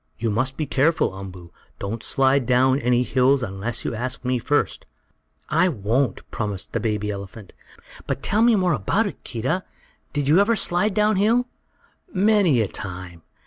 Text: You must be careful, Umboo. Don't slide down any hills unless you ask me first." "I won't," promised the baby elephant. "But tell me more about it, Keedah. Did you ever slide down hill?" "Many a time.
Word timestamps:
You 0.17 0.31
must 0.31 0.57
be 0.57 0.65
careful, 0.65 1.13
Umboo. 1.15 1.51
Don't 1.77 2.01
slide 2.01 2.47
down 2.47 2.79
any 2.79 3.03
hills 3.03 3.43
unless 3.43 3.85
you 3.85 3.93
ask 3.93 4.25
me 4.25 4.39
first." 4.39 4.87
"I 5.49 5.69
won't," 5.69 6.27
promised 6.31 6.73
the 6.73 6.79
baby 6.79 7.11
elephant. 7.11 7.53
"But 8.07 8.23
tell 8.23 8.41
me 8.41 8.55
more 8.55 8.73
about 8.73 9.05
it, 9.05 9.23
Keedah. 9.23 9.63
Did 10.11 10.27
you 10.27 10.39
ever 10.39 10.55
slide 10.55 10.95
down 10.95 11.17
hill?" 11.17 11.45
"Many 12.11 12.61
a 12.61 12.67
time. 12.67 13.21